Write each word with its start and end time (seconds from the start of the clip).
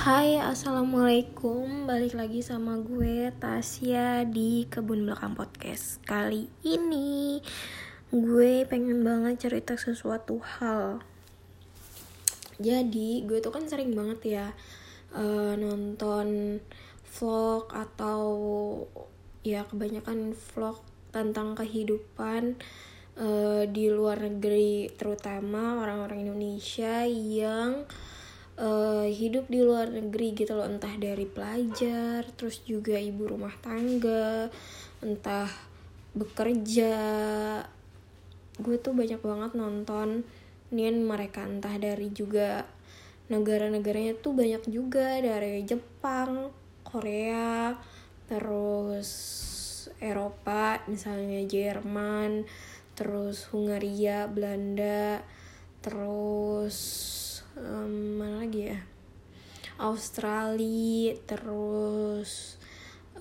Hai 0.00 0.40
assalamualaikum. 0.40 1.84
Balik 1.84 2.16
lagi 2.16 2.40
sama 2.40 2.80
gue 2.80 3.28
Tasya 3.36 4.24
di 4.24 4.64
Kebun 4.64 5.04
Belakang 5.04 5.36
Podcast. 5.36 6.00
Kali 6.08 6.48
ini 6.64 7.36
gue 8.08 8.64
pengen 8.64 9.04
banget 9.04 9.44
cerita 9.44 9.76
sesuatu 9.76 10.40
hal. 10.40 11.04
Jadi 12.56 13.28
gue 13.28 13.44
tuh 13.44 13.52
kan 13.52 13.68
sering 13.68 13.92
banget 13.92 14.40
ya 14.40 14.46
uh, 15.12 15.52
Nonton 15.60 16.56
vlog 17.20 17.68
atau 17.68 18.24
ya 19.44 19.68
kebanyakan 19.68 20.32
vlog 20.32 20.80
tentang 21.12 21.52
kehidupan 21.52 22.56
uh, 23.20 23.68
di 23.68 23.92
luar 23.92 24.24
negeri 24.24 24.96
terutama 24.96 25.76
orang-orang 25.84 26.24
Indonesia 26.24 27.04
yang 27.04 27.84
uh, 27.84 28.19
hidup 29.08 29.48
di 29.48 29.64
luar 29.64 29.88
negeri 29.88 30.36
gitu 30.36 30.52
loh. 30.52 30.68
Entah 30.68 30.92
dari 31.00 31.24
pelajar 31.24 32.28
terus 32.36 32.60
juga 32.68 33.00
ibu 33.00 33.24
rumah 33.24 33.56
tangga 33.64 34.52
entah 35.00 35.48
bekerja. 36.12 36.94
Gue 38.60 38.76
tuh 38.76 38.92
banyak 38.92 39.20
banget 39.24 39.52
nonton 39.56 40.24
nih 40.70 40.94
mereka 40.94 41.42
entah 41.42 41.74
dari 41.80 42.14
juga 42.14 42.62
negara-negaranya 43.30 44.18
tuh 44.18 44.34
banyak 44.34 44.66
juga 44.70 45.18
dari 45.18 45.62
Jepang 45.66 46.50
Korea 46.86 47.74
terus 48.26 49.10
Eropa 49.98 50.82
misalnya 50.86 51.42
Jerman 51.46 52.46
terus 52.94 53.50
Hungaria 53.50 54.26
Belanda 54.26 55.22
terus 55.82 56.76
um, 57.60 58.16
mana 58.20 58.42
lagi 58.44 58.72
ya? 58.72 58.78
Australia 59.80 61.16
terus 61.24 62.60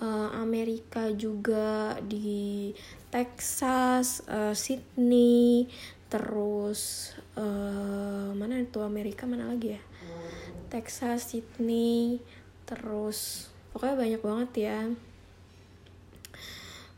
uh, 0.03 0.31
Amerika 0.35 1.07
juga 1.11 1.95
di 2.03 2.71
Texas 3.11 4.23
uh, 4.27 4.51
Sydney 4.55 5.67
terus 6.09 7.13
uh, 7.37 8.33
mana 8.35 8.59
itu? 8.59 8.79
Amerika 8.83 9.27
mana 9.29 9.47
lagi 9.47 9.77
ya? 9.77 9.81
Texas 10.69 11.33
Sydney 11.33 12.21
terus 12.63 13.49
pokoknya 13.73 13.95
banyak 13.97 14.21
banget 14.21 14.51
ya 14.57 14.79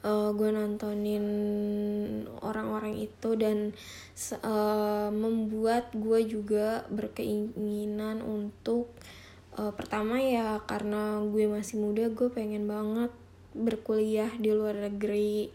uh, 0.05 0.30
gue 0.33 0.49
nontonin 0.49 1.25
orang-orang 2.41 2.97
itu 3.02 3.30
dan 3.38 3.73
uh, 4.41 5.09
membuat 5.13 5.94
gue 5.94 6.25
juga 6.25 6.85
berkeinginan 6.89 8.22
untuk 8.25 8.91
uh, 9.57 9.73
pertama 9.73 10.22
ya 10.22 10.61
karena 10.66 11.22
gue 11.25 11.45
masih 11.49 11.81
muda 11.81 12.09
gue 12.09 12.29
pengen 12.29 12.66
banget 12.66 13.11
berkuliah 13.52 14.31
di 14.39 14.52
luar 14.55 14.88
negeri. 14.91 15.52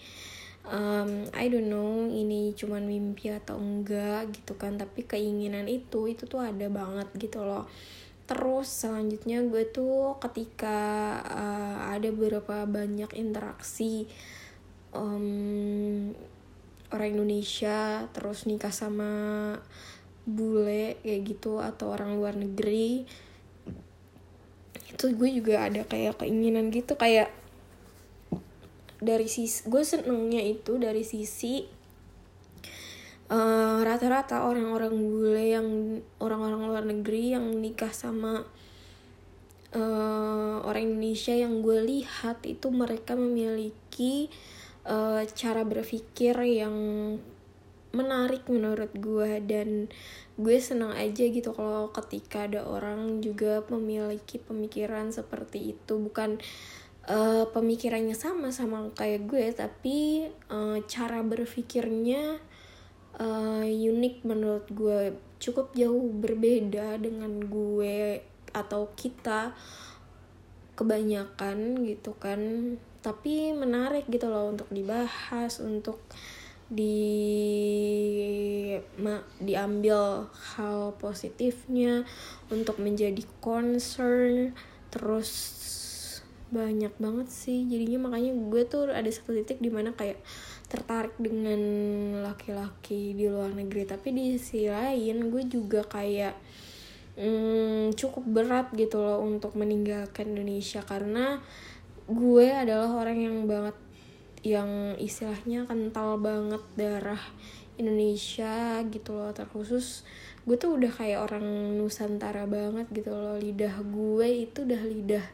Um, 0.67 1.30
I 1.30 1.47
don't 1.47 1.70
know 1.70 2.11
ini 2.11 2.50
cuman 2.58 2.91
mimpi 2.91 3.30
atau 3.30 3.55
enggak 3.55 4.34
gitu 4.34 4.58
kan 4.58 4.74
tapi 4.74 5.06
keinginan 5.06 5.70
itu 5.70 6.11
itu 6.11 6.27
tuh 6.27 6.42
ada 6.42 6.67
banget 6.67 7.06
gitu 7.14 7.47
loh 7.47 7.70
terus 8.27 8.67
selanjutnya 8.67 9.47
gue 9.47 9.71
tuh 9.71 10.19
ketika 10.19 10.79
uh, 11.23 11.95
ada 11.95 12.11
beberapa 12.11 12.67
banyak 12.67 13.15
interaksi 13.15 14.11
um, 14.91 16.11
orang 16.91 17.09
Indonesia 17.15 18.11
terus 18.11 18.51
nikah 18.51 18.75
sama 18.75 19.55
bule 20.27 20.99
kayak 21.07 21.23
gitu 21.23 21.63
atau 21.63 21.95
orang 21.95 22.19
luar 22.19 22.35
negeri 22.35 23.07
itu 24.91 25.05
gue 25.15 25.31
juga 25.31 25.71
ada 25.71 25.87
kayak 25.87 26.19
keinginan 26.19 26.75
gitu 26.75 26.99
kayak 26.99 27.31
dari 28.99 29.31
sisi 29.31 29.69
gue 29.71 29.83
senengnya 29.87 30.43
itu 30.43 30.83
dari 30.83 31.07
sisi 31.07 31.76
rata 33.27 33.83
rata-rata 33.83 34.37
orang-orang 34.47 34.95
bule 34.95 35.45
yang 35.51 35.69
orang-orang 36.23 36.63
luar 36.63 36.85
negeri 36.87 37.35
yang 37.35 37.59
nikah 37.59 37.91
sama 37.91 38.47
uh, 39.75 40.57
orang 40.63 40.95
Indonesia 40.95 41.35
yang 41.35 41.59
gue 41.59 41.83
lihat 41.83 42.47
itu 42.47 42.70
mereka 42.70 43.19
memiliki 43.19 44.31
uh, 44.86 45.27
cara 45.35 45.67
berpikir 45.67 46.39
yang 46.47 46.77
menarik 47.91 48.45
menurut 48.47 48.92
gue 48.92 49.41
dan 49.42 49.89
gue 50.36 50.57
senang 50.61 50.92
aja 50.92 51.25
gitu 51.27 51.57
kalau 51.57 51.89
ketika 51.91 52.45
ada 52.45 52.63
orang 52.69 53.25
juga 53.25 53.65
memiliki 53.73 54.36
pemikiran 54.36 55.09
seperti 55.11 55.75
itu. 55.75 55.97
Bukan 55.97 56.36
uh, 57.09 57.45
pemikirannya 57.51 58.15
sama 58.15 58.53
sama 58.53 58.92
kayak 58.92 59.27
gue 59.27 59.45
tapi 59.57 60.29
uh, 60.53 60.79
cara 60.85 61.25
berpikirnya 61.25 62.39
uh, 63.21 63.65
unik 63.67 64.25
menurut 64.25 64.67
gue. 64.73 65.17
Cukup 65.37 65.77
jauh 65.77 66.09
berbeda 66.17 66.97
dengan 66.97 67.41
gue 67.45 68.25
atau 68.57 68.89
kita 68.97 69.53
kebanyakan 70.77 71.85
gitu 71.85 72.17
kan. 72.17 72.41
Tapi 73.05 73.53
menarik 73.55 74.09
gitu 74.09 74.27
loh 74.29 74.53
untuk 74.53 74.69
dibahas 74.73 75.61
untuk 75.63 76.01
di 76.67 76.99
ma, 78.99 79.23
diambil 79.39 80.27
hal 80.59 80.98
positifnya 80.98 82.03
untuk 82.51 82.83
menjadi 82.83 83.23
concern 83.39 84.51
terus 84.91 85.31
banyak 86.56 86.94
banget 86.96 87.28
sih. 87.28 87.68
Jadinya 87.68 88.08
makanya 88.08 88.33
gue 88.33 88.62
tuh 88.64 88.89
ada 88.89 89.11
satu 89.12 89.36
titik 89.36 89.61
di 89.61 89.68
mana 89.68 89.92
kayak 89.92 90.17
tertarik 90.72 91.12
dengan 91.20 91.61
laki-laki 92.24 93.12
di 93.12 93.28
luar 93.28 93.52
negeri. 93.52 93.84
Tapi 93.84 94.08
di 94.17 94.24
sisi 94.40 94.72
lain 94.72 95.28
gue 95.28 95.42
juga 95.44 95.84
kayak 95.84 96.34
hmm, 97.20 97.92
cukup 97.92 98.24
berat 98.24 98.72
gitu 98.72 99.05
loh 99.05 99.20
untuk 99.20 99.52
meninggalkan 99.55 100.33
Indonesia. 100.33 100.80
Karena 100.80 101.36
gue 102.08 102.46
adalah 102.48 102.88
orang 102.96 103.18
yang 103.20 103.36
banget 103.44 103.77
yang 104.46 104.94
istilahnya 104.96 105.67
kental 105.67 106.23
banget 106.23 106.62
darah 106.78 107.20
Indonesia 107.77 108.80
gitu 108.88 109.12
loh. 109.12 109.30
Terkhusus 109.36 110.02
gue 110.48 110.56
tuh 110.56 110.78
udah 110.80 110.92
kayak 110.94 111.20
orang 111.27 111.44
Nusantara 111.77 112.48
banget 112.48 112.88
gitu 112.90 113.12
loh. 113.12 113.36
Lidah 113.36 113.83
gue 113.84 114.28
itu 114.48 114.64
udah 114.64 114.83
lidah 114.83 115.27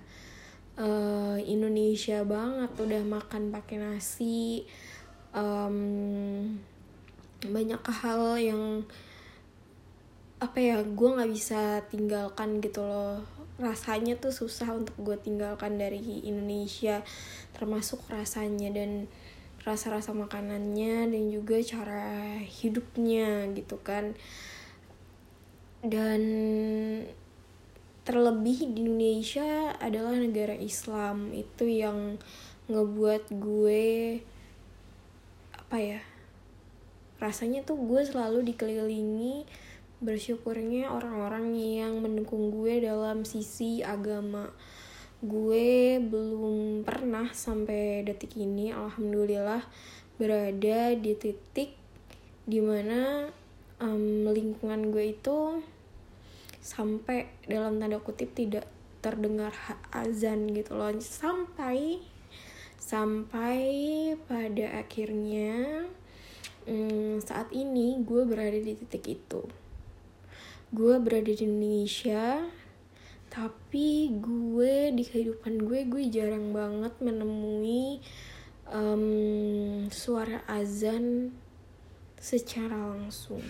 uh, 0.78 1.38
Indonesia 1.42 2.24
banget 2.24 2.72
udah 2.78 3.02
makan 3.04 3.52
pakai 3.52 3.76
nasi. 3.80 4.64
Um, 5.32 6.60
banyak 7.42 7.82
hal 7.82 8.38
yang 8.38 8.84
apa 10.42 10.58
ya 10.58 10.82
gue 10.82 11.08
nggak 11.14 11.32
bisa 11.32 11.82
tinggalkan 11.88 12.62
gitu 12.62 12.82
loh. 12.84 13.22
Rasanya 13.60 14.18
tuh 14.18 14.34
susah 14.34 14.74
untuk 14.74 14.96
gue 14.98 15.16
tinggalkan 15.20 15.78
dari 15.78 16.26
Indonesia 16.26 17.04
termasuk 17.54 18.02
rasanya 18.10 18.74
dan 18.74 19.06
rasa-rasa 19.62 20.10
makanannya 20.10 21.14
dan 21.14 21.24
juga 21.30 21.62
cara 21.62 22.38
hidupnya 22.42 23.46
gitu 23.54 23.78
kan. 23.78 24.18
Dan 25.82 26.22
terlebih 28.02 28.66
di 28.74 28.82
Indonesia 28.86 29.74
adalah 29.78 30.18
negara 30.18 30.58
Islam. 30.58 31.30
Itu 31.30 31.66
yang 31.66 32.18
ngebuat 32.66 33.30
gue 33.36 34.22
apa 35.52 35.76
ya 35.80 36.00
rasanya 37.22 37.62
tuh 37.62 37.78
gue 37.78 38.02
selalu 38.02 38.52
dikelilingi 38.52 39.46
bersyukurnya 40.02 40.90
orang-orang 40.90 41.54
yang 41.54 42.02
mendukung 42.02 42.50
gue 42.50 42.82
dalam 42.82 43.22
sisi 43.22 43.86
agama. 43.86 44.50
Gue 45.22 46.02
belum 46.02 46.82
pernah 46.82 47.30
sampai 47.30 48.02
detik 48.02 48.34
ini 48.34 48.74
alhamdulillah 48.74 49.62
berada 50.18 50.98
di 50.98 51.14
titik 51.14 51.78
di 52.42 52.58
mana 52.58 53.30
um, 53.78 54.26
lingkungan 54.26 54.90
gue 54.90 55.14
itu 55.14 55.62
sampai 56.62 57.26
dalam 57.44 57.82
tanda 57.82 57.98
kutip 57.98 58.32
tidak 58.38 58.70
terdengar 59.02 59.50
azan 59.90 60.46
gitu 60.54 60.78
loh. 60.78 60.94
Sampai 61.02 61.98
sampai 62.78 63.60
pada 64.30 64.78
akhirnya 64.78 65.84
um, 66.70 67.18
saat 67.18 67.50
ini 67.50 67.98
gue 68.06 68.22
berada 68.22 68.56
di 68.56 68.78
titik 68.78 69.20
itu. 69.20 69.42
Gue 70.72 70.96
berada 71.02 71.28
di 71.28 71.42
Indonesia 71.42 72.46
tapi 73.32 74.12
gue 74.20 74.92
di 74.92 75.08
kehidupan 75.08 75.64
gue 75.64 75.88
gue 75.88 76.04
jarang 76.12 76.52
banget 76.52 76.92
menemui 77.00 78.04
um, 78.68 79.88
suara 79.88 80.44
azan 80.44 81.32
secara 82.20 82.92
langsung 82.92 83.40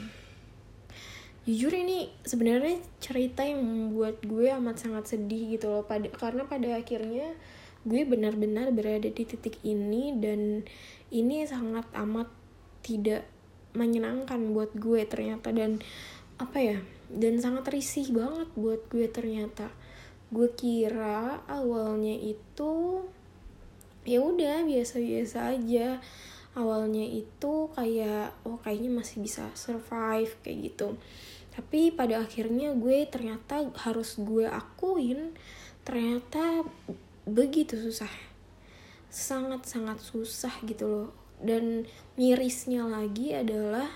jujur 1.43 1.75
ini 1.75 2.07
sebenarnya 2.23 2.79
cerita 3.03 3.43
yang 3.43 3.67
membuat 3.67 4.23
gue 4.23 4.47
amat 4.63 4.87
sangat 4.87 5.05
sedih 5.11 5.59
gitu 5.59 5.75
loh. 5.75 5.83
Pada 5.83 6.07
karena 6.15 6.47
pada 6.47 6.79
akhirnya 6.79 7.35
gue 7.83 8.03
benar-benar 8.07 8.71
berada 8.71 9.11
di 9.11 9.25
titik 9.27 9.59
ini 9.67 10.15
dan 10.23 10.63
ini 11.11 11.43
sangat 11.43 11.83
amat 11.99 12.31
tidak 12.87 13.27
menyenangkan 13.75 14.55
buat 14.55 14.71
gue 14.79 15.03
ternyata 15.09 15.51
dan 15.51 15.83
apa 16.39 16.59
ya 16.63 16.79
dan 17.11 17.43
sangat 17.43 17.75
risih 17.75 18.15
banget 18.15 18.47
buat 18.55 18.87
gue 18.87 19.11
ternyata. 19.11 19.67
Gue 20.31 20.55
kira 20.55 21.43
awalnya 21.51 22.15
itu 22.23 23.03
ya 24.07 24.23
udah 24.23 24.63
biasa-biasa 24.63 25.59
aja. 25.59 25.99
Awalnya 26.53 27.09
itu 27.09 27.73
kayak 27.73 28.37
oh 28.45 28.61
kayaknya 28.61 29.01
masih 29.01 29.25
bisa 29.25 29.49
survive 29.57 30.37
kayak 30.45 30.71
gitu 30.71 31.01
tapi 31.53 31.93
pada 31.93 32.25
akhirnya 32.25 32.73
gue 32.73 33.05
ternyata 33.09 33.69
harus 33.85 34.17
gue 34.17 34.49
akuin 34.49 35.37
ternyata 35.87 36.65
begitu 37.29 37.77
susah. 37.77 38.11
Sangat-sangat 39.13 40.01
susah 40.01 40.55
gitu 40.65 40.85
loh. 40.89 41.11
Dan 41.43 41.85
mirisnya 42.17 42.87
lagi 42.87 43.37
adalah 43.37 43.91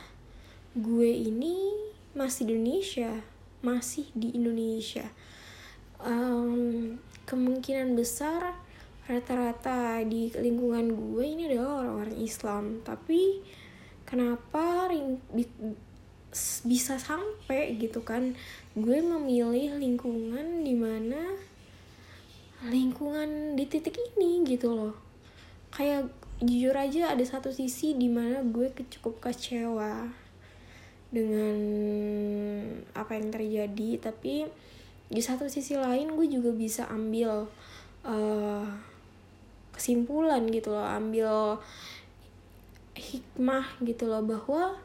gue 0.76 1.08
ini 1.08 1.72
masih 2.12 2.48
di 2.48 2.52
Indonesia 2.58 3.12
masih 3.66 4.06
di 4.14 4.30
Indonesia. 4.38 5.10
Um, 5.98 7.00
kemungkinan 7.26 7.98
besar 7.98 8.54
rata-rata 9.10 10.02
di 10.06 10.30
lingkungan 10.34 10.94
gue 10.94 11.24
ini 11.26 11.50
adalah 11.50 11.82
orang-orang 11.82 12.18
Islam. 12.22 12.64
Tapi 12.86 13.42
kenapa 14.06 14.86
bisa 16.64 17.00
sampai 17.00 17.76
gitu 17.80 18.04
kan. 18.04 18.36
Gue 18.76 19.00
memilih 19.00 19.76
lingkungan 19.80 20.62
di 20.62 20.74
mana 20.76 21.36
lingkungan 22.64 23.54
di 23.56 23.64
titik 23.68 23.96
ini 23.96 24.44
gitu 24.44 24.72
loh. 24.72 24.94
Kayak 25.72 26.08
jujur 26.40 26.76
aja 26.76 27.16
ada 27.16 27.24
satu 27.24 27.48
sisi 27.48 27.96
di 27.96 28.12
mana 28.12 28.44
gue 28.44 28.68
cukup 28.68 29.24
kecewa 29.24 30.12
dengan 31.08 31.56
apa 32.92 33.16
yang 33.16 33.32
terjadi 33.32 34.12
tapi 34.12 34.44
di 35.06 35.22
satu 35.22 35.48
sisi 35.48 35.78
lain 35.78 36.12
gue 36.18 36.26
juga 36.28 36.52
bisa 36.52 36.84
ambil 36.92 37.48
uh, 38.04 38.66
kesimpulan 39.72 40.44
gitu 40.52 40.76
loh 40.76 40.84
ambil 40.84 41.56
hikmah 42.96 43.80
gitu 43.84 44.08
loh 44.08 44.20
bahwa 44.20 44.76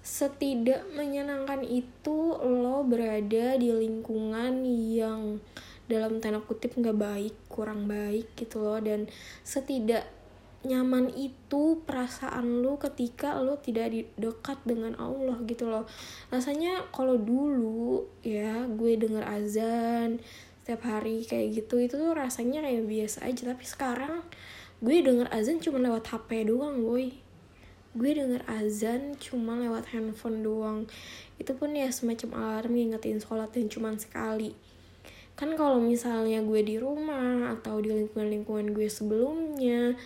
setidak 0.00 0.88
menyenangkan 0.96 1.60
itu 1.60 2.40
lo 2.40 2.80
berada 2.88 3.56
di 3.60 3.68
lingkungan 3.68 4.64
yang 4.64 5.44
dalam 5.90 6.22
tanda 6.22 6.40
kutip 6.40 6.78
nggak 6.78 6.96
baik 6.96 7.34
kurang 7.52 7.84
baik 7.84 8.32
gitu 8.38 8.64
loh. 8.64 8.80
Dan 8.80 9.12
setidak 9.44 10.08
nyaman 10.60 11.08
itu 11.16 11.80
perasaan 11.88 12.60
lo 12.60 12.76
ketika 12.76 13.40
lo 13.40 13.56
tidak 13.60 13.92
di 13.92 14.04
dekat 14.16 14.60
dengan 14.64 14.96
Allah 14.96 15.40
gitu 15.44 15.68
loh. 15.68 15.84
Rasanya 16.28 16.88
kalau 16.92 17.16
dulu 17.16 18.08
ya 18.20 18.68
gue 18.68 18.92
denger 18.96 19.24
azan 19.24 20.20
setiap 20.60 20.84
hari 20.86 21.24
kayak 21.24 21.64
gitu 21.64 21.80
itu 21.80 21.96
tuh 21.96 22.12
rasanya 22.12 22.64
kayak 22.64 22.84
biasa 22.88 23.28
aja. 23.28 23.52
Tapi 23.52 23.64
sekarang 23.64 24.24
gue 24.80 24.96
denger 25.00 25.28
azan 25.32 25.60
cuma 25.60 25.80
lewat 25.80 26.08
HP 26.08 26.48
doang 26.48 26.80
boy 26.84 27.29
gue 27.90 28.10
denger 28.14 28.46
azan 28.46 29.18
cuma 29.18 29.58
lewat 29.58 29.90
handphone 29.90 30.46
doang. 30.46 30.78
Itu 31.42 31.58
pun 31.58 31.74
ya 31.74 31.90
semacam 31.90 32.38
alarm 32.38 32.72
ngingetin 32.78 33.18
sholat 33.18 33.50
dan 33.50 33.66
cuma 33.66 33.90
sekali. 33.98 34.54
Kan 35.34 35.58
kalau 35.58 35.82
misalnya 35.82 36.44
gue 36.44 36.60
di 36.62 36.76
rumah 36.76 37.56
atau 37.56 37.82
di 37.82 37.90
lingkungan-lingkungan 37.90 38.76
gue 38.76 38.86
sebelumnya 38.86 39.98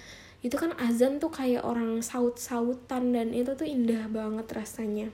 itu 0.45 0.61
kan 0.61 0.77
azan 0.77 1.17
tuh 1.19 1.33
kayak 1.33 1.65
orang 1.65 2.05
saut-sautan 2.05 3.17
dan 3.17 3.33
itu 3.33 3.57
tuh 3.57 3.65
indah 3.65 4.09
banget 4.13 4.45
rasanya. 4.53 5.09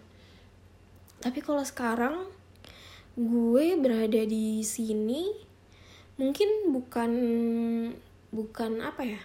Tapi 1.23 1.39
kalau 1.39 1.63
sekarang 1.63 2.27
gue 3.15 3.67
berada 3.79 4.23
di 4.27 4.63
sini 4.63 5.31
mungkin 6.21 6.71
bukan 6.71 7.13
bukan 8.31 8.73
apa 8.85 9.03
ya 9.03 9.21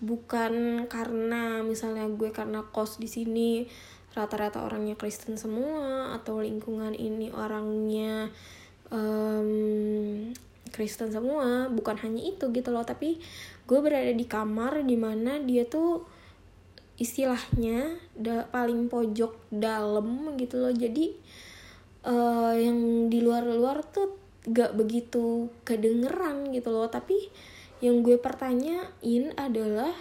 bukan 0.00 0.84
karena 0.92 1.64
misalnya 1.64 2.04
gue 2.10 2.28
karena 2.28 2.60
kos 2.68 3.00
di 3.00 3.08
sini 3.08 3.64
rata-rata 4.16 4.64
orangnya 4.64 4.96
Kristen 4.96 5.36
semua 5.36 6.16
atau 6.16 6.40
lingkungan 6.40 6.96
ini 6.96 7.28
orangnya 7.32 8.32
um, 8.88 10.32
Kristen 10.72 11.12
semua 11.12 11.68
bukan 11.68 11.96
hanya 12.00 12.24
itu 12.24 12.48
gitu 12.52 12.72
loh. 12.72 12.84
Tapi 12.84 13.20
gue 13.68 13.78
berada 13.80 14.12
di 14.12 14.24
kamar 14.24 14.84
di 14.84 14.96
mana 14.96 15.36
dia 15.40 15.68
tuh 15.68 16.04
istilahnya 16.96 18.00
da 18.16 18.48
paling 18.48 18.88
pojok 18.88 19.52
dalam 19.52 20.36
gitu 20.40 20.64
loh. 20.64 20.72
Jadi 20.72 21.12
uh, 22.08 22.56
yang 22.56 23.08
di 23.12 23.20
luar-luar 23.20 23.84
tuh 23.84 24.16
gak 24.48 24.76
begitu 24.76 25.52
kedengeran 25.64 26.52
gitu 26.56 26.72
loh. 26.72 26.88
Tapi 26.88 27.16
yang 27.84 28.00
gue 28.00 28.16
pertanyain 28.16 29.24
adalah 29.36 29.92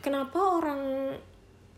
kenapa 0.00 0.38
orang 0.38 1.14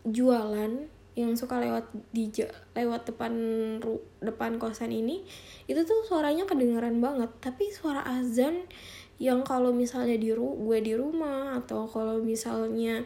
jualan 0.07 0.87
yang 1.19 1.35
suka 1.35 1.59
lewat 1.59 1.91
di 2.15 2.31
lewat 2.79 3.11
depan 3.11 3.35
ru, 3.83 3.99
depan 4.23 4.63
kosan 4.63 4.95
ini 4.95 5.27
itu 5.67 5.83
tuh 5.83 6.07
suaranya 6.07 6.47
kedengeran 6.47 7.03
banget. 7.03 7.35
Tapi 7.43 7.75
suara 7.75 8.07
azan 8.07 8.71
yang 9.19 9.43
kalau 9.43 9.75
misalnya 9.75 10.15
di 10.15 10.31
ru 10.31 10.55
gue 10.55 10.79
di 10.79 10.95
rumah 10.95 11.59
atau 11.59 11.91
kalau 11.91 12.23
misalnya 12.23 13.03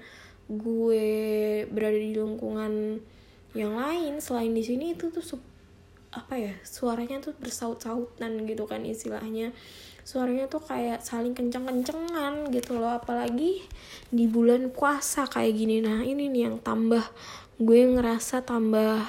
gue 0.52 1.08
berada 1.72 1.96
di 1.96 2.12
lingkungan 2.12 3.00
yang 3.56 3.72
lain 3.80 4.20
selain 4.20 4.52
di 4.52 4.60
sini 4.60 4.92
itu 4.92 5.08
tuh 5.08 5.24
apa 6.12 6.36
ya 6.36 6.54
suaranya 6.62 7.24
tuh 7.24 7.32
bersaut-sautan 7.40 8.44
gitu 8.44 8.68
kan 8.68 8.84
istilahnya. 8.84 9.56
Suaranya 10.02 10.50
tuh 10.50 10.60
kayak 10.60 11.00
saling 11.00 11.32
kenceng-kencengan 11.32 12.50
gitu 12.52 12.76
loh 12.76 12.98
apalagi 13.00 13.64
di 14.12 14.28
bulan 14.28 14.68
puasa 14.68 15.24
kayak 15.24 15.56
gini. 15.56 15.80
Nah 15.80 16.04
ini 16.04 16.28
nih 16.28 16.52
yang 16.52 16.56
tambah 16.60 17.02
gue 17.56 17.80
ngerasa 17.96 18.44
tambah 18.44 19.02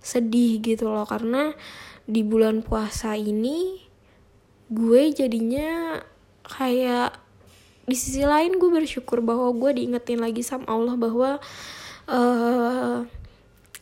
sedih 0.00 0.62
gitu 0.64 0.88
loh 0.88 1.04
karena 1.04 1.52
di 2.08 2.24
bulan 2.24 2.64
puasa 2.64 3.12
ini 3.18 3.84
gue 4.72 5.02
jadinya 5.12 6.00
kayak 6.48 7.12
di 7.88 7.96
sisi 7.96 8.24
lain 8.24 8.56
gue 8.56 8.68
bersyukur 8.68 9.24
bahwa 9.24 9.52
gue 9.52 9.80
diingetin 9.80 10.20
lagi 10.20 10.44
sama 10.44 10.68
Allah 10.68 10.96
bahwa 10.96 11.30
uh, 12.08 13.04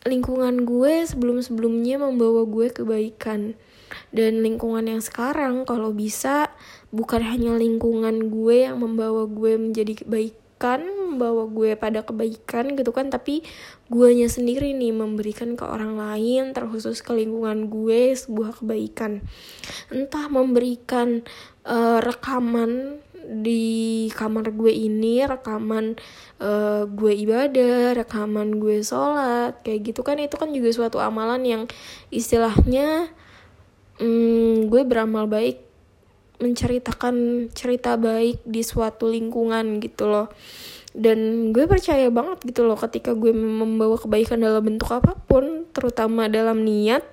lingkungan 0.07 0.63
gue 0.63 1.05
sebelum-sebelumnya 1.05 2.01
membawa 2.01 2.47
gue 2.47 2.71
kebaikan. 2.71 3.59
Dan 4.11 4.43
lingkungan 4.43 4.87
yang 4.87 5.03
sekarang 5.03 5.63
kalau 5.63 5.95
bisa 5.95 6.51
bukan 6.91 7.23
hanya 7.23 7.55
lingkungan 7.55 8.31
gue 8.31 8.67
yang 8.67 8.79
membawa 8.79 9.27
gue 9.27 9.55
menjadi 9.55 10.03
kebaikan 10.03 10.83
membawa 11.17 11.45
gue 11.47 11.77
pada 11.77 12.01
kebaikan 12.01 12.73
gitu 12.73 12.89
kan 12.89 13.13
tapi 13.13 13.45
guanya 13.93 14.25
sendiri 14.25 14.73
nih 14.73 14.89
memberikan 14.89 15.53
ke 15.53 15.63
orang 15.63 15.95
lain 15.95 16.51
terkhusus 16.51 17.05
ke 17.05 17.13
lingkungan 17.13 17.69
gue 17.71 18.11
sebuah 18.17 18.59
kebaikan. 18.59 19.23
Entah 19.93 20.27
memberikan 20.27 21.23
uh, 21.63 22.03
rekaman 22.03 22.99
di 23.27 24.07
kamar 24.15 24.55
gue 24.55 24.71
ini 24.71 25.19
rekaman 25.27 25.99
uh, 26.39 26.87
gue 26.87 27.11
ibadah, 27.11 27.91
rekaman 27.99 28.55
gue 28.55 28.79
sholat, 28.79 29.59
kayak 29.67 29.91
gitu 29.91 30.01
kan 30.07 30.15
itu 30.15 30.39
kan 30.39 30.47
juga 30.55 30.71
suatu 30.71 31.03
amalan 31.03 31.43
yang 31.43 31.63
istilahnya 32.07 33.11
hmm, 33.99 34.71
gue 34.71 34.81
beramal 34.87 35.27
baik 35.27 35.59
menceritakan 36.39 37.49
cerita 37.51 37.99
baik 37.99 38.39
di 38.47 38.63
suatu 38.63 39.11
lingkungan 39.11 39.83
gitu 39.83 40.07
loh. 40.07 40.31
Dan 40.95 41.51
gue 41.51 41.67
percaya 41.67 42.07
banget 42.07 42.41
gitu 42.47 42.63
loh 42.63 42.79
ketika 42.79 43.11
gue 43.11 43.35
membawa 43.35 43.99
kebaikan 43.99 44.39
dalam 44.39 44.63
bentuk 44.63 44.87
apa 44.89 45.19
pun 45.27 45.67
terutama 45.75 46.25
dalam 46.31 46.63
niat 46.63 47.03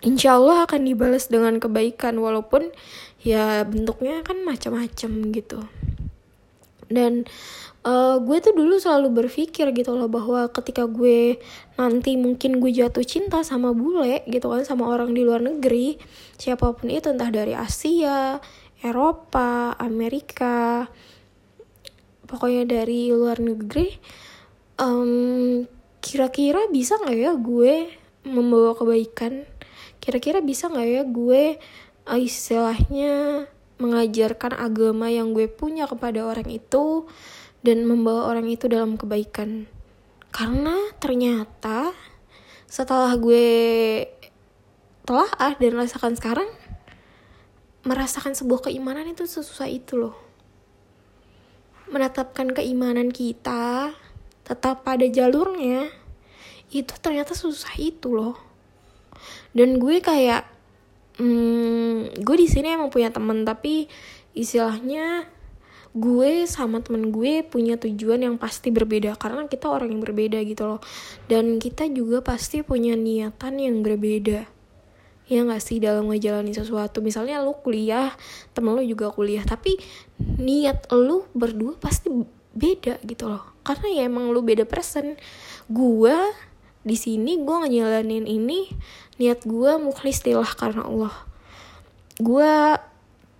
insya 0.00 0.36
Allah 0.40 0.64
akan 0.64 0.88
dibalas 0.88 1.28
dengan 1.28 1.60
kebaikan 1.60 2.16
walaupun 2.16 2.72
ya 3.20 3.64
bentuknya 3.68 4.24
kan 4.24 4.40
macam-macam 4.44 5.10
gitu. 5.34 5.60
Dan 6.90 7.28
uh, 7.86 8.18
gue 8.18 8.38
tuh 8.42 8.50
dulu 8.50 8.82
selalu 8.82 9.24
berpikir 9.24 9.70
gitu 9.70 9.94
loh 9.94 10.10
bahwa 10.10 10.50
ketika 10.50 10.90
gue 10.90 11.38
nanti 11.78 12.18
mungkin 12.18 12.58
gue 12.58 12.72
jatuh 12.74 13.06
cinta 13.06 13.46
sama 13.46 13.70
bule 13.70 14.26
gitu 14.26 14.50
kan 14.50 14.66
sama 14.66 14.90
orang 14.90 15.14
di 15.14 15.22
luar 15.22 15.38
negeri 15.38 15.96
siapa 16.34 16.74
pun 16.74 16.90
itu 16.90 17.14
entah 17.14 17.30
dari 17.30 17.54
Asia 17.54 18.42
Eropa 18.82 19.78
Amerika 19.78 20.90
pokoknya 22.26 22.66
dari 22.66 23.14
luar 23.14 23.38
negeri 23.38 23.86
um, 24.80 25.62
kira-kira 26.00 26.66
bisa 26.72 26.96
nggak 26.96 27.18
ya 27.18 27.32
gue 27.36 27.74
membawa 28.24 28.72
kebaikan? 28.76 29.44
Kira-kira 30.00 30.40
bisa 30.40 30.72
nggak 30.72 30.88
ya 30.88 31.02
gue 31.04 31.60
istilahnya 32.18 33.46
mengajarkan 33.80 34.58
agama 34.58 35.08
yang 35.08 35.32
gue 35.32 35.46
punya 35.46 35.86
kepada 35.86 36.26
orang 36.26 36.48
itu 36.50 37.06
dan 37.60 37.84
membawa 37.84 38.28
orang 38.28 38.48
itu 38.48 38.66
dalam 38.66 38.96
kebaikan. 38.96 39.68
Karena 40.30 40.76
ternyata 41.02 41.92
setelah 42.70 43.14
gue 43.18 44.06
telah 45.02 45.30
ah 45.42 45.54
dan 45.58 45.74
rasakan 45.74 46.14
sekarang 46.14 46.46
merasakan 47.82 48.36
sebuah 48.36 48.70
keimanan 48.70 49.08
itu 49.10 49.24
sesusah 49.24 49.66
itu 49.66 49.96
loh. 49.96 50.14
Menetapkan 51.90 52.52
keimanan 52.54 53.10
kita 53.10 53.90
tetap 54.46 54.86
pada 54.86 55.06
jalurnya 55.08 55.90
itu 56.70 56.94
ternyata 57.02 57.34
susah 57.34 57.74
itu 57.80 58.14
loh. 58.14 58.38
Dan 59.50 59.82
gue 59.82 59.98
kayak 59.98 60.59
hmm, 61.20 62.24
gue 62.24 62.36
di 62.40 62.48
sini 62.48 62.72
emang 62.72 62.88
punya 62.88 63.12
temen 63.12 63.44
tapi 63.44 63.84
istilahnya 64.32 65.28
gue 65.90 66.46
sama 66.46 66.78
temen 66.78 67.10
gue 67.10 67.42
punya 67.42 67.74
tujuan 67.74 68.22
yang 68.22 68.36
pasti 68.38 68.70
berbeda 68.70 69.18
karena 69.18 69.50
kita 69.50 69.66
orang 69.66 69.90
yang 69.90 70.02
berbeda 70.02 70.38
gitu 70.46 70.64
loh. 70.66 70.80
Dan 71.26 71.58
kita 71.58 71.90
juga 71.90 72.22
pasti 72.22 72.62
punya 72.62 72.94
niatan 72.94 73.58
yang 73.58 73.82
berbeda. 73.82 74.46
Ya 75.30 75.46
gak 75.46 75.62
sih 75.62 75.78
dalam 75.82 76.10
ngejalani 76.10 76.54
sesuatu. 76.54 77.02
Misalnya 77.02 77.42
lu 77.42 77.54
kuliah 77.58 78.14
temen 78.54 78.74
lu 78.74 78.82
juga 78.86 79.10
kuliah 79.10 79.42
tapi 79.42 79.78
niat 80.18 80.90
lu 80.94 81.26
berdua 81.34 81.74
pasti 81.78 82.10
beda 82.54 83.02
gitu 83.02 83.26
loh. 83.26 83.42
Karena 83.66 83.86
ya 83.90 84.02
emang 84.06 84.30
lu 84.30 84.46
beda 84.46 84.66
person. 84.66 85.18
Gue 85.66 86.14
di 86.80 86.96
sini 86.96 87.36
gue 87.44 87.56
ngejalanin 87.66 88.24
ini 88.24 88.72
niat 89.20 89.44
gue 89.44 89.72
mukhlistilah 89.76 90.48
karena 90.56 90.88
Allah. 90.88 91.14
Gue 92.16 92.80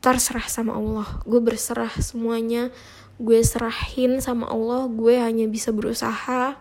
terserah 0.05 0.49
sama 0.49 0.77
Allah. 0.77 1.09
Gue 1.25 1.41
berserah 1.41 1.93
semuanya. 2.01 2.69
Gue 3.17 3.41
serahin 3.41 4.21
sama 4.21 4.49
Allah. 4.49 4.89
Gue 4.93 5.17
hanya 5.17 5.49
bisa 5.49 5.73
berusaha 5.73 6.61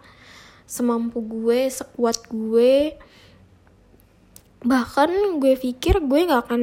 semampu 0.69 1.25
gue 1.25 1.65
sekuat 1.65 2.29
gue 2.29 2.93
bahkan 4.59 5.07
gue 5.39 5.55
pikir 5.55 6.03
gue 6.03 6.19
nggak 6.29 6.51
akan 6.51 6.61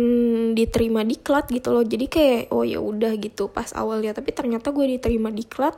diterima 0.52 1.04
di 1.04 1.16
klat 1.20 1.48
gitu 1.52 1.76
loh. 1.76 1.84
Jadi 1.84 2.08
kayak 2.08 2.52
oh 2.56 2.64
ya 2.64 2.80
udah 2.80 3.12
gitu 3.20 3.52
pas 3.52 3.68
awalnya. 3.76 4.16
Tapi 4.16 4.32
ternyata 4.32 4.72
gue 4.72 4.96
diterima 4.96 5.28
di 5.28 5.44
klat 5.44 5.76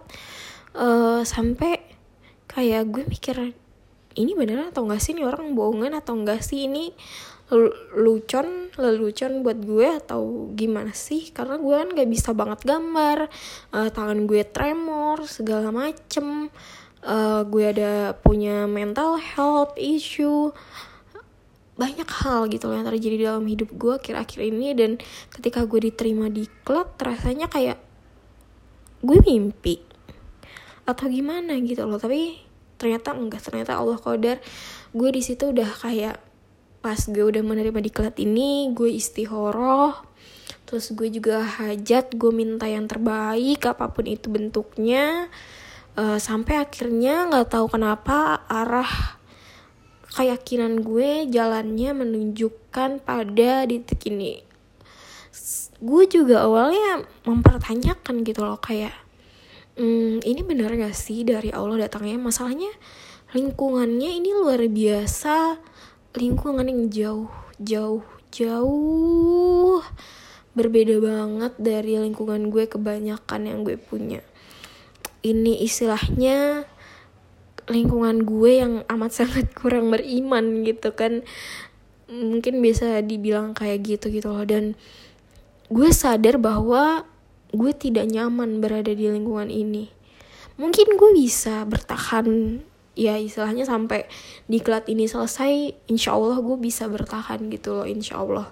uh, 0.78 1.26
sampai 1.26 1.78
kayak 2.46 2.86
gue 2.86 3.02
mikir 3.06 3.50
ini 4.18 4.34
beneran 4.34 4.74
atau 4.74 4.82
enggak 4.82 4.98
sih? 4.98 5.14
Ini 5.14 5.22
orang 5.22 5.54
bohongan 5.54 5.94
atau 5.94 6.18
enggak 6.18 6.42
sih? 6.42 6.66
Ini 6.66 6.90
lucon 7.96 8.68
lelucon 8.76 9.40
buat 9.40 9.56
gue 9.64 9.88
atau 9.88 10.52
gimana 10.52 10.92
sih? 10.92 11.32
Karena 11.32 11.56
gue 11.56 11.72
kan 11.72 11.88
gak 11.96 12.10
bisa 12.10 12.36
banget 12.36 12.60
gambar 12.68 13.32
uh, 13.72 13.88
tangan 13.88 14.28
gue 14.28 14.44
tremor 14.44 15.24
segala 15.24 15.72
macem. 15.72 16.52
Uh, 16.98 17.46
gue 17.48 17.64
ada 17.72 18.12
punya 18.20 18.68
mental 18.68 19.16
health 19.16 19.72
issue. 19.80 20.52
Banyak 21.78 22.10
hal 22.10 22.50
gitu 22.50 22.68
loh 22.68 22.76
yang 22.76 22.90
terjadi 22.90 23.16
dalam 23.32 23.46
hidup 23.46 23.70
gue 23.70 23.96
akhir-akhir 23.96 24.40
ini 24.44 24.74
dan 24.74 24.98
ketika 25.30 25.62
gue 25.64 25.88
diterima 25.88 26.26
di 26.26 26.44
klub 26.66 26.98
rasanya 26.98 27.46
kayak 27.46 27.78
gue 28.98 29.18
mimpi 29.22 29.78
atau 30.84 31.06
gimana 31.08 31.54
gitu 31.64 31.86
loh. 31.86 31.96
Tapi 31.96 32.47
ternyata 32.78 33.12
enggak 33.12 33.42
ternyata 33.42 33.76
Allah 33.76 33.98
kodar 33.98 34.38
gue 34.94 35.10
di 35.12 35.20
situ 35.20 35.50
udah 35.50 35.68
kayak 35.82 36.16
pas 36.78 36.98
gue 37.10 37.20
udah 37.20 37.42
menerima 37.42 37.84
diklat 37.84 38.16
ini 38.22 38.70
gue 38.72 38.88
istihoroh. 38.88 40.06
Terus 40.68 40.92
gue 40.92 41.08
juga 41.08 41.42
hajat 41.42 42.14
gue 42.14 42.32
minta 42.32 42.68
yang 42.68 42.86
terbaik 42.86 43.64
apa 43.66 43.90
pun 43.90 44.04
itu 44.06 44.28
bentuknya. 44.30 45.28
Uh, 45.98 46.20
sampai 46.22 46.62
akhirnya 46.62 47.26
nggak 47.26 47.50
tahu 47.50 47.66
kenapa 47.74 48.46
arah 48.46 49.18
keyakinan 50.14 50.80
gue 50.86 51.26
jalannya 51.28 51.90
menunjukkan 51.92 53.02
pada 53.02 53.66
titik 53.66 54.06
ini. 54.06 54.44
Gue 55.82 56.06
juga 56.06 56.46
awalnya 56.46 57.06
mempertanyakan 57.26 58.22
gitu 58.22 58.46
loh 58.46 58.58
kayak 58.62 58.94
hmm, 59.78 60.26
ini 60.26 60.40
benar 60.42 60.74
gak 60.74 60.92
sih 60.92 61.22
dari 61.22 61.54
Allah 61.54 61.86
datangnya? 61.86 62.18
Masalahnya 62.18 62.68
lingkungannya 63.32 64.10
ini 64.18 64.34
luar 64.34 64.60
biasa. 64.66 65.56
Lingkungan 66.18 66.66
yang 66.66 66.82
jauh 66.90 67.30
jauh 67.58 68.02
jauh 68.28 69.80
berbeda 70.54 70.98
banget 70.98 71.52
dari 71.58 71.98
lingkungan 72.02 72.50
gue 72.50 72.66
kebanyakan 72.66 73.40
yang 73.46 73.58
gue 73.62 73.78
punya. 73.78 74.20
Ini 75.22 75.62
istilahnya 75.62 76.66
lingkungan 77.70 78.24
gue 78.26 78.52
yang 78.58 78.72
amat 78.90 79.12
sangat 79.22 79.54
kurang 79.54 79.94
beriman 79.94 80.66
gitu 80.66 80.90
kan. 80.92 81.22
Mungkin 82.08 82.64
bisa 82.64 83.04
dibilang 83.04 83.52
kayak 83.52 83.84
gitu 83.84 84.10
gitu 84.10 84.32
loh. 84.32 84.42
Dan 84.42 84.74
gue 85.68 85.88
sadar 85.92 86.40
bahwa 86.40 87.04
gue 87.52 87.72
tidak 87.72 88.08
nyaman 88.08 88.60
berada 88.60 88.92
di 88.92 89.08
lingkungan 89.08 89.48
ini. 89.48 89.88
Mungkin 90.58 90.98
gue 90.98 91.10
bisa 91.14 91.62
bertahan 91.64 92.60
ya 92.98 93.14
istilahnya 93.14 93.62
sampai 93.62 94.10
diklat 94.50 94.90
ini 94.90 95.06
selesai 95.06 95.70
insya 95.86 96.18
Allah 96.18 96.42
gue 96.42 96.58
bisa 96.58 96.90
bertahan 96.90 97.46
gitu 97.48 97.78
loh 97.78 97.86
insya 97.86 98.18
Allah. 98.20 98.50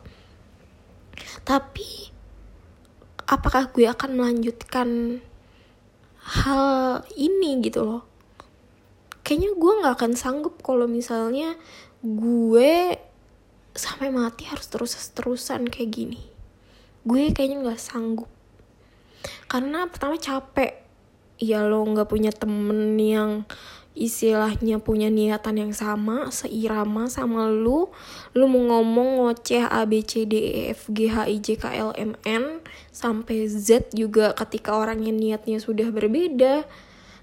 Tapi 1.43 2.15
apakah 3.27 3.75
gue 3.75 3.91
akan 3.91 4.11
melanjutkan 4.15 5.19
hal 6.23 7.03
ini 7.19 7.59
gitu 7.67 7.83
loh? 7.83 8.03
Kayaknya 9.27 9.51
gue 9.59 9.73
nggak 9.83 9.95
akan 9.99 10.13
sanggup 10.15 10.63
kalau 10.63 10.87
misalnya 10.87 11.59
gue 12.07 12.95
sampai 13.75 14.15
mati 14.15 14.47
harus 14.47 14.71
terus 14.71 14.95
terusan 15.11 15.67
kayak 15.67 15.91
gini. 15.91 16.23
Gue 17.03 17.35
kayaknya 17.35 17.67
nggak 17.67 17.83
sanggup 17.83 18.31
karena 19.57 19.89
pertama 19.89 20.21
capek. 20.21 20.85
Ya 21.41 21.65
lo 21.65 21.81
nggak 21.81 22.13
punya 22.13 22.29
temen 22.29 23.01
yang 23.01 23.49
istilahnya 23.97 24.77
punya 24.85 25.09
niatan 25.09 25.57
yang 25.57 25.73
sama 25.73 26.29
seirama 26.29 27.09
sama 27.09 27.49
lu. 27.49 27.89
Lu 28.37 28.45
mau 28.53 28.61
ngomong 28.77 29.25
ngoceh 29.25 29.65
A 29.65 29.89
B 29.89 30.05
C 30.05 30.29
D 30.29 30.37
E 30.37 30.77
F 30.77 30.93
G 30.93 31.09
H 31.09 31.25
I 31.25 31.41
J 31.41 31.57
K 31.57 31.73
L 31.73 31.97
M 31.97 32.13
N 32.29 32.61
sampai 32.93 33.49
Z 33.49 33.97
juga 33.97 34.37
ketika 34.37 34.77
orang 34.77 35.01
yang 35.01 35.17
niatnya 35.17 35.57
sudah 35.57 35.89
berbeda 35.89 36.69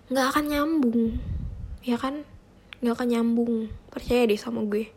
nggak 0.10 0.25
akan 0.34 0.46
nyambung. 0.50 1.22
Ya 1.86 2.02
kan? 2.02 2.25
Nggak 2.82 2.98
akan 2.98 3.08
nyambung. 3.13 3.54
Percaya 3.94 4.25
deh 4.25 4.42
sama 4.42 4.66
gue. 4.66 4.90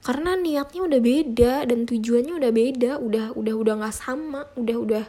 Karena 0.00 0.32
niatnya 0.32 0.80
udah 0.80 1.00
beda 1.04 1.68
dan 1.68 1.84
tujuannya 1.84 2.40
udah 2.40 2.52
beda. 2.56 2.92
Udah 3.04 3.36
udah 3.36 3.52
udah 3.52 3.74
nggak 3.84 3.92
sama. 3.92 4.48
Udah 4.56 4.76
udah 4.80 5.04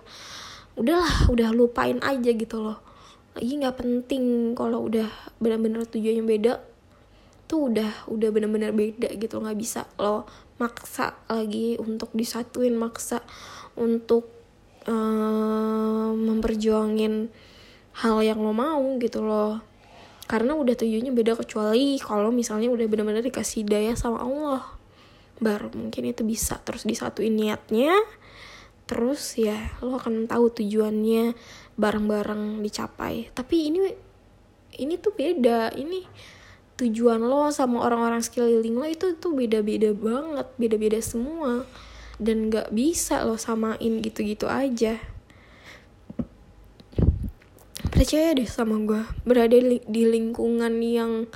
udahlah 0.79 1.27
udah 1.27 1.51
lupain 1.51 1.99
aja 1.99 2.31
gitu 2.31 2.63
loh. 2.63 2.79
Lagi 3.35 3.53
nggak 3.59 3.75
penting 3.75 4.55
kalau 4.55 4.87
udah 4.87 5.11
benar-benar 5.43 5.83
tujuannya 5.91 6.23
beda 6.23 6.53
tuh 7.51 7.67
udah 7.67 8.07
udah 8.07 8.29
benar-benar 8.31 8.71
beda 8.71 9.11
gitu. 9.19 9.43
Nggak 9.43 9.59
bisa 9.59 9.83
lo 9.99 10.23
maksa 10.55 11.19
lagi 11.27 11.75
untuk 11.75 12.15
disatuin 12.15 12.79
maksa 12.79 13.19
untuk 13.75 14.31
uh, 14.87 16.11
memperjuangin 16.15 17.27
hal 17.99 18.17
yang 18.23 18.39
lo 18.39 18.55
mau 18.55 18.83
gitu 19.03 19.19
loh. 19.19 19.59
Karena 20.29 20.53
udah 20.55 20.77
tujuannya 20.77 21.11
beda 21.11 21.35
kecuali 21.35 21.97
kalau 21.99 22.29
misalnya 22.31 22.71
udah 22.71 22.85
benar-benar 22.87 23.25
dikasih 23.25 23.67
daya 23.67 23.97
sama 23.99 24.23
Allah. 24.23 24.63
Baru 25.41 25.71
mungkin 25.75 26.07
itu 26.07 26.21
bisa 26.23 26.59
terus 26.63 26.85
disatuin 26.85 27.33
niatnya 27.33 27.97
terus 28.89 29.37
ya 29.37 29.69
lo 29.85 30.01
akan 30.01 30.25
tahu 30.25 30.49
tujuannya 30.49 31.37
bareng-bareng 31.77 32.65
dicapai. 32.65 33.29
Tapi 33.29 33.69
ini 33.69 33.79
ini 34.81 34.97
tuh 34.97 35.13
beda. 35.13 35.77
Ini 35.77 36.01
tujuan 36.81 37.21
lo 37.21 37.53
sama 37.53 37.85
orang-orang 37.85 38.25
sekeliling 38.25 38.73
lo 38.73 38.89
itu 38.89 39.13
tuh 39.21 39.37
beda-beda 39.37 39.93
banget 39.93 40.47
beda-beda 40.57 40.97
semua. 41.05 41.69
Dan 42.17 42.49
nggak 42.49 42.73
bisa 42.73 43.21
lo 43.21 43.37
samain 43.37 44.01
gitu-gitu 44.01 44.49
aja. 44.49 44.97
Percaya 47.93 48.33
deh 48.33 48.49
sama 48.49 48.81
gue 48.81 49.05
berada 49.21 49.53
di 49.85 50.03
lingkungan 50.09 50.81
yang 50.81 51.29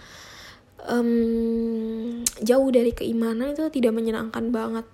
um, 0.89 2.24
jauh 2.41 2.69
dari 2.74 2.91
keimanan 2.95 3.53
itu 3.53 3.67
tidak 3.69 3.93
menyenangkan 3.93 4.50
banget 4.50 4.88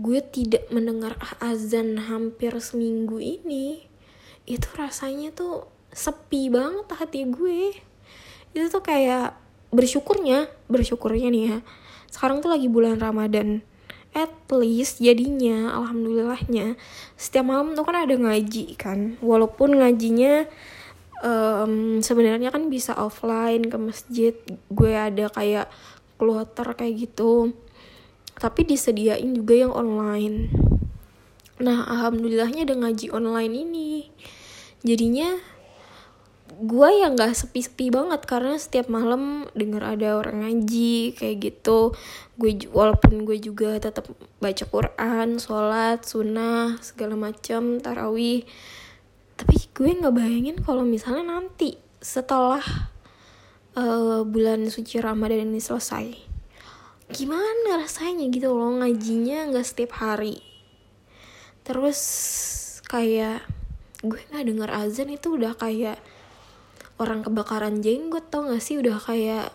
gue 0.00 0.24
tidak 0.24 0.64
mendengar 0.72 1.20
azan 1.44 2.00
hampir 2.00 2.56
seminggu 2.56 3.20
ini 3.20 3.84
itu 4.48 4.66
rasanya 4.72 5.30
tuh 5.36 5.68
sepi 5.92 6.48
banget 6.48 6.88
hati 6.96 7.28
gue. 7.28 7.76
Itu 8.56 8.66
tuh 8.72 8.82
kayak 8.82 9.36
bersyukurnya 9.70 10.50
bersyukurnya 10.66 11.28
nih 11.30 11.44
ya. 11.46 11.58
Sekarang 12.08 12.40
tuh 12.40 12.50
lagi 12.50 12.66
bulan 12.66 12.98
Ramadan. 12.98 13.62
At 14.10 14.34
least 14.50 14.98
jadinya 14.98 15.70
alhamdulillahnya 15.78 16.74
setiap 17.14 17.46
malam 17.46 17.78
tuh 17.78 17.86
kan 17.86 18.08
ada 18.08 18.16
ngaji 18.16 18.74
kan. 18.74 19.20
Walaupun 19.22 19.78
ngajinya 19.78 20.50
um, 21.22 22.02
sebenarnya 22.02 22.50
kan 22.50 22.66
bisa 22.66 22.96
offline 22.96 23.68
ke 23.68 23.76
masjid 23.78 24.34
gue 24.72 24.92
ada 24.96 25.30
kayak 25.30 25.70
kloter 26.18 26.74
kayak 26.74 27.08
gitu 27.08 27.54
tapi 28.40 28.64
disediain 28.64 29.36
juga 29.36 29.52
yang 29.52 29.72
online. 29.76 30.48
Nah 31.60 31.84
alhamdulillahnya 31.84 32.64
ada 32.64 32.72
ngaji 32.72 33.12
online 33.12 33.52
ini. 33.52 34.08
Jadinya 34.80 35.36
gue 36.60 36.88
yang 37.04 37.14
gak 37.14 37.36
sepi-sepi 37.36 37.92
banget 37.92 38.26
karena 38.26 38.56
setiap 38.56 38.88
malam 38.88 39.44
denger 39.52 39.84
ada 39.84 40.08
orang 40.16 40.40
ngaji 40.40 41.12
kayak 41.12 41.36
gitu. 41.52 41.92
Gue 42.40 42.56
walaupun 42.72 43.28
gue 43.28 43.36
juga 43.36 43.76
tetap 43.76 44.08
baca 44.40 44.64
Quran 44.64 45.36
sholat 45.36 46.00
sunnah 46.08 46.80
segala 46.80 47.20
macam 47.20 47.76
tarawih. 47.76 48.48
Tapi 49.36 49.56
gue 49.72 50.00
nggak 50.00 50.16
bayangin 50.16 50.56
kalau 50.64 50.84
misalnya 50.84 51.36
nanti 51.36 51.76
setelah 52.00 52.64
uh, 53.76 54.24
bulan 54.24 54.68
suci 54.72 54.96
Ramadan 55.00 55.44
ini 55.44 55.60
selesai 55.60 56.29
gimana 57.10 57.82
rasanya 57.82 58.30
gitu 58.30 58.54
loh 58.54 58.80
ngajinya 58.80 59.50
nggak 59.50 59.66
setiap 59.66 59.98
hari. 59.98 60.40
Terus 61.66 62.00
kayak 62.86 63.44
gue 64.00 64.20
nggak 64.32 64.46
denger 64.48 64.70
azan 64.72 65.12
itu 65.12 65.36
udah 65.36 65.54
kayak 65.54 66.00
orang 67.00 67.20
kebakaran 67.24 67.84
jenggot 67.84 68.28
tau 68.32 68.48
gak 68.48 68.60
sih? 68.64 68.76
Udah 68.80 69.00
kayak 69.00 69.52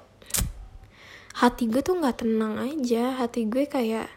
hati 1.37 1.69
gue 1.69 1.81
tuh 1.81 1.97
nggak 1.97 2.25
tenang 2.25 2.61
aja. 2.61 3.17
Hati 3.17 3.45
gue 3.45 3.65
kayak 3.69 4.09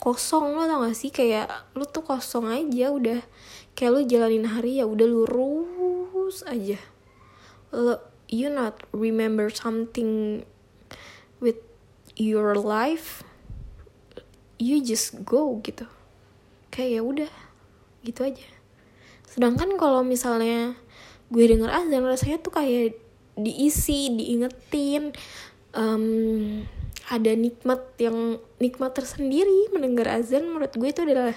kosong 0.00 0.56
lo 0.56 0.64
tau 0.64 0.84
gak 0.84 0.96
sih? 0.96 1.12
Kayak 1.12 1.52
lu 1.76 1.84
tuh 1.88 2.04
kosong 2.04 2.48
aja 2.48 2.92
udah 2.92 3.20
kayak 3.72 3.90
lu 3.92 4.00
jalanin 4.08 4.48
hari 4.48 4.80
ya 4.80 4.88
udah 4.88 5.08
lurus 5.08 6.44
aja. 6.48 6.80
Lo 7.72 8.00
you 8.32 8.48
not 8.48 8.80
remember 8.96 9.52
something 9.52 10.42
with 11.40 11.71
your 12.16 12.56
life 12.58 13.24
you 14.62 14.78
just 14.78 15.26
go 15.26 15.58
gitu. 15.66 15.90
Kayak 16.70 16.90
ya 16.90 17.00
udah 17.02 17.32
gitu 18.06 18.20
aja. 18.22 18.46
Sedangkan 19.26 19.74
kalau 19.80 20.06
misalnya 20.06 20.78
gue 21.32 21.44
denger 21.48 21.72
azan 21.72 22.04
rasanya 22.04 22.38
tuh 22.38 22.52
kayak 22.52 23.00
diisi 23.32 24.12
diingetin 24.12 25.16
um, 25.72 26.62
ada 27.08 27.32
nikmat 27.34 27.82
yang 27.98 28.38
nikmat 28.62 28.92
tersendiri. 28.94 29.72
Mendengar 29.74 30.20
azan 30.22 30.46
menurut 30.46 30.72
gue 30.76 30.88
itu 30.88 31.02
adalah 31.02 31.34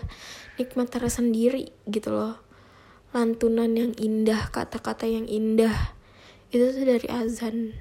nikmat 0.62 0.88
tersendiri 0.94 1.72
gitu 1.90 2.14
loh. 2.14 2.38
Lantunan 3.16 3.72
yang 3.74 3.96
indah 3.96 4.52
kata-kata 4.52 5.08
yang 5.08 5.26
indah. 5.26 5.96
Itu 6.52 6.76
tuh 6.76 6.86
dari 6.86 7.08
azan 7.10 7.74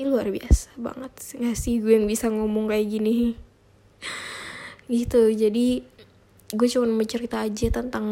ini 0.00 0.08
luar 0.08 0.32
biasa 0.32 0.72
banget 0.80 1.12
nggak 1.36 1.56
sih 1.56 1.84
gue 1.84 2.00
yang 2.00 2.08
bisa 2.08 2.32
ngomong 2.32 2.72
kayak 2.72 2.88
gini. 2.88 3.36
Gitu 4.88 5.22
jadi 5.36 5.84
gue 6.50 6.66
cuma 6.66 6.90
mau 6.90 7.06
cerita 7.06 7.46
aja 7.46 7.70
tentang 7.70 8.06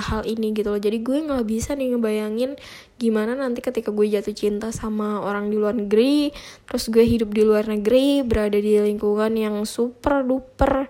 hal 0.00 0.24
ini 0.24 0.56
gitu 0.56 0.72
loh. 0.72 0.80
Jadi 0.80 1.04
gue 1.04 1.18
nggak 1.20 1.44
bisa 1.44 1.76
nih 1.76 1.92
ngebayangin 1.92 2.56
gimana 2.96 3.36
nanti 3.36 3.60
ketika 3.60 3.92
gue 3.92 4.08
jatuh 4.08 4.32
cinta 4.32 4.72
sama 4.72 5.20
orang 5.20 5.52
di 5.52 5.60
luar 5.60 5.76
negeri 5.76 6.32
terus 6.64 6.88
gue 6.88 7.04
hidup 7.04 7.34
di 7.34 7.42
luar 7.44 7.68
negeri 7.68 8.24
berada 8.24 8.56
di 8.56 8.80
lingkungan 8.80 9.36
yang 9.36 9.56
super 9.68 10.24
duper 10.24 10.88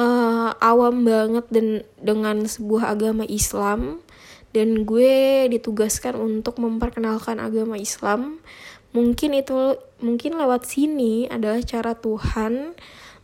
uh, 0.00 0.50
awam 0.62 1.04
banget 1.04 1.44
dan 1.52 1.66
dengan 2.00 2.46
sebuah 2.46 2.94
agama 2.94 3.28
Islam. 3.28 4.00
Dan 4.50 4.82
gue 4.82 5.46
ditugaskan 5.46 6.18
untuk 6.18 6.58
memperkenalkan 6.58 7.38
agama 7.38 7.78
Islam 7.78 8.42
mungkin 8.90 9.38
itu 9.38 9.78
mungkin 10.02 10.34
lewat 10.34 10.66
sini 10.66 11.30
adalah 11.30 11.62
cara 11.62 11.94
Tuhan 11.94 12.74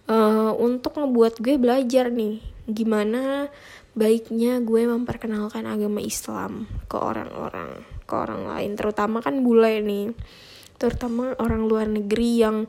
uh, 0.07 0.53
untuk 0.55 0.99
ngebuat 0.99 1.43
gue 1.43 1.59
belajar 1.59 2.13
nih 2.13 2.39
gimana 2.67 3.51
baiknya 3.97 4.61
gue 4.61 4.85
memperkenalkan 4.85 5.65
agama 5.65 6.05
Islam 6.05 6.69
ke 6.87 7.01
orang-orang 7.01 7.81
ke 8.07 8.15
orang 8.15 8.47
lain. 8.47 8.71
Terutama 8.79 9.25
kan 9.25 9.43
bule 9.43 9.83
nih 9.83 10.13
terutama 10.77 11.33
orang 11.41 11.65
luar 11.65 11.89
negeri 11.89 12.45
yang 12.45 12.69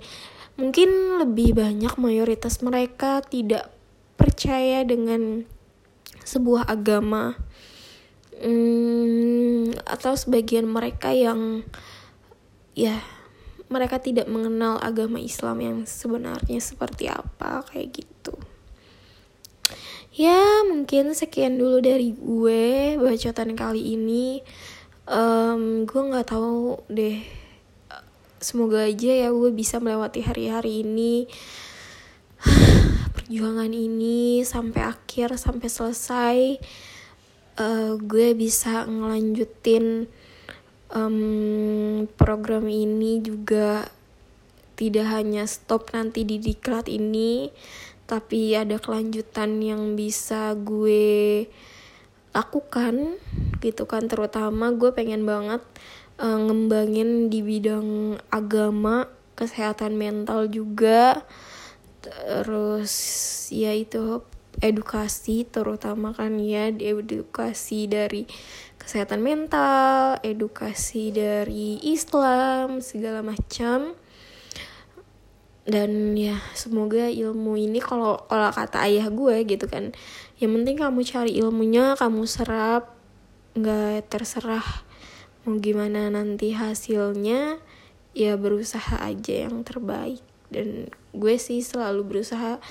mungkin 0.56 1.20
lebih 1.20 1.60
banyak 1.60 2.00
mayoritas 2.00 2.64
mereka 2.64 3.20
tidak 3.20 3.68
percaya 4.16 4.88
dengan 4.88 5.44
sebuah 6.24 6.72
agama. 6.72 7.36
Hmm, 8.38 9.74
atau 9.84 10.14
sebagian 10.14 10.70
mereka 10.70 11.10
yang 11.10 11.66
ya 12.78 13.02
mereka 13.74 13.98
tidak 13.98 14.30
mengenal 14.30 14.78
agama 14.78 15.18
Islam 15.18 15.58
yang 15.60 15.78
sebenarnya 15.90 16.62
seperti 16.62 17.10
apa 17.10 17.66
kayak 17.66 18.06
gitu. 18.06 18.38
Ya 20.14 20.62
mungkin 20.66 21.18
sekian 21.18 21.58
dulu 21.58 21.82
dari 21.82 22.14
gue 22.14 22.96
bacotan 23.02 23.58
kali 23.58 23.98
ini. 23.98 24.46
Um, 25.10 25.90
gue 25.90 26.02
nggak 26.02 26.32
tahu 26.32 26.86
deh. 26.88 27.26
Semoga 28.38 28.86
aja 28.86 29.26
ya 29.26 29.30
gue 29.34 29.50
bisa 29.50 29.82
melewati 29.82 30.22
hari-hari 30.22 30.86
ini 30.86 31.26
perjuangan 33.18 33.74
ini 33.74 34.46
sampai 34.46 34.86
akhir 34.86 35.36
sampai 35.42 35.68
selesai. 35.68 36.40
Uh, 37.58 37.98
gue 37.98 38.38
bisa 38.38 38.86
ngelanjutin 38.86 40.06
um, 40.92 42.08
program 42.16 42.68
ini 42.68 43.20
juga 43.24 43.88
tidak 44.78 45.10
hanya 45.10 45.50
stop 45.50 45.90
nanti 45.92 46.22
di 46.22 46.38
diklat 46.38 46.86
ini 46.86 47.50
tapi 48.08 48.56
ada 48.56 48.80
kelanjutan 48.80 49.60
yang 49.60 50.00
bisa 50.00 50.56
gue 50.56 51.44
lakukan 52.32 53.20
gitu 53.60 53.84
kan. 53.84 54.08
Terutama 54.08 54.72
gue 54.72 54.96
pengen 54.96 55.28
banget 55.28 55.60
uh, 56.22 56.40
ngembangin 56.40 57.28
di 57.28 57.44
bidang 57.44 58.16
agama 58.32 59.12
kesehatan 59.36 60.00
mental 60.00 60.48
juga. 60.48 61.28
Terus 62.00 62.96
ya 63.52 63.76
itu 63.76 64.24
edukasi 64.58 65.46
terutama 65.46 66.18
kan 66.18 66.42
ya 66.42 66.72
edukasi 66.72 67.86
dari 67.86 68.26
kesehatan 68.88 69.20
mental 69.20 70.16
edukasi 70.24 71.12
dari 71.12 71.76
Islam 71.84 72.80
segala 72.80 73.20
macam. 73.20 74.00
Dan 75.68 76.16
ya 76.16 76.40
semoga 76.56 77.12
ilmu 77.12 77.60
ini 77.60 77.84
kalau 77.84 78.24
kalau 78.32 78.48
kata 78.56 78.88
ayah 78.88 79.12
gue 79.12 79.44
gitu 79.44 79.68
kan 79.68 79.92
yang 80.40 80.56
penting 80.56 80.80
kamu 80.80 81.04
cari 81.04 81.36
ilmunya 81.36 82.00
kamu 82.00 82.24
serap 82.24 82.96
nggak 83.52 84.08
terserah 84.08 84.64
mau 85.44 85.60
gimana 85.60 86.08
nanti 86.08 86.56
hasilnya 86.56 87.60
ya 88.16 88.40
berusaha 88.40 89.04
aja 89.04 89.52
yang 89.52 89.68
terbaik. 89.68 90.24
Dan 90.48 90.88
gue 91.12 91.36
sih 91.36 91.60
selalu 91.60 92.16
berusaha 92.16 92.64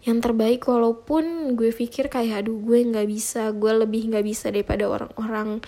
yang 0.00 0.24
terbaik 0.24 0.64
walaupun 0.64 1.52
gue 1.60 1.76
pikir 1.76 2.08
kayak 2.08 2.48
aduh 2.48 2.56
gue 2.56 2.88
nggak 2.88 3.04
bisa 3.04 3.52
gue 3.52 3.84
lebih 3.84 4.08
nggak 4.08 4.24
bisa 4.24 4.48
daripada 4.48 4.88
orang-orang 4.88 5.60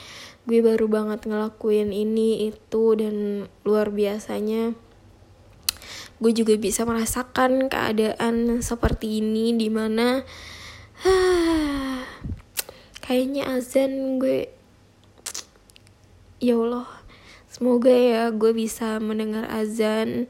gue 0.49 0.59
baru 0.59 0.89
banget 0.89 1.29
ngelakuin 1.29 1.95
ini 1.95 2.51
itu 2.51 2.99
dan 2.99 3.47
luar 3.63 3.95
biasanya. 3.95 4.75
Gue 6.19 6.33
juga 6.35 6.55
bisa 6.55 6.87
merasakan 6.87 7.67
keadaan 7.67 8.63
seperti 8.63 9.23
ini 9.23 9.55
di 9.55 9.71
mana 9.71 10.23
kayaknya 13.05 13.59
azan 13.59 14.23
gue 14.23 14.47
ya 16.43 16.59
Allah 16.59 17.02
semoga 17.53 17.93
ya 17.93 18.33
gue 18.33 18.57
bisa 18.57 18.97
mendengar 18.97 19.45
azan 19.53 20.25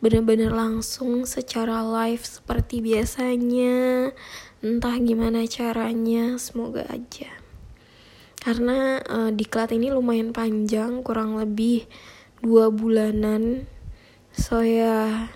benar-benar 0.00 0.56
langsung 0.56 1.28
secara 1.28 1.84
live 1.84 2.24
seperti 2.24 2.80
biasanya. 2.80 4.08
Entah 4.64 4.96
gimana 4.96 5.44
caranya 5.44 6.40
semoga 6.40 6.88
aja. 6.88 7.28
Karena 8.40 9.04
uh, 9.04 9.28
diklat 9.28 9.76
ini 9.76 9.92
lumayan 9.92 10.32
panjang 10.32 11.04
kurang 11.04 11.36
lebih 11.36 11.84
dua 12.40 12.72
bulanan. 12.72 13.68
So 14.32 14.64
ya 14.64 15.28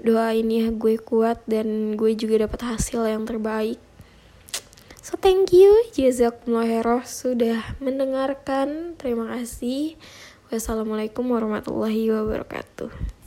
doain 0.00 0.48
ya 0.48 0.72
gue 0.72 0.96
kuat 0.96 1.44
dan 1.44 2.00
gue 2.00 2.16
juga 2.16 2.48
dapat 2.48 2.72
hasil 2.72 3.04
yang 3.04 3.28
terbaik 3.28 3.76
so 5.10 5.18
thank 5.18 5.50
you 5.50 5.66
jazakumullah 5.90 7.02
sudah 7.02 7.74
mendengarkan. 7.82 8.94
Terima 8.94 9.26
kasih. 9.34 9.98
Wassalamualaikum 10.54 11.26
warahmatullahi 11.26 12.14
wabarakatuh 12.14 13.19